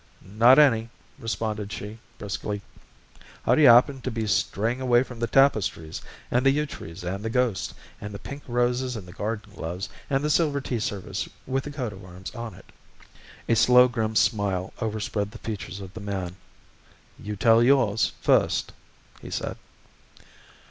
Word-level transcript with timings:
"Not 0.19 0.57
any," 0.57 0.89
responded 1.19 1.71
she, 1.71 1.99
briskly. 2.17 2.63
"How 3.43 3.53
do 3.53 3.61
you 3.61 3.67
happen 3.67 4.01
to 4.01 4.09
be 4.09 4.25
straying 4.25 4.81
away 4.81 5.03
from 5.03 5.19
the 5.19 5.27
tapestries, 5.27 6.01
and 6.31 6.43
the 6.43 6.49
yew 6.49 6.65
trees 6.65 7.03
and 7.03 7.23
the 7.23 7.29
ghost, 7.29 7.75
and 8.01 8.11
the 8.11 8.17
pink 8.17 8.41
roses, 8.47 8.95
and 8.95 9.07
the 9.07 9.11
garden 9.13 9.53
gloves, 9.53 9.89
and 10.09 10.23
the 10.23 10.31
silver 10.31 10.59
tea 10.59 10.79
service 10.79 11.29
with 11.45 11.65
the 11.65 11.71
coat 11.71 11.93
of 11.93 12.03
arms 12.03 12.33
on 12.33 12.55
it?" 12.55 12.71
A 13.47 13.55
slow, 13.55 13.87
grim 13.87 14.15
smile 14.15 14.73
overspread 14.79 15.29
the 15.29 15.37
features 15.37 15.79
of 15.79 15.93
the 15.93 15.99
man. 15.99 16.35
"You 17.19 17.35
tell 17.35 17.61
yours 17.61 18.13
first," 18.21 18.71
he 19.21 19.29
said. 19.29 19.55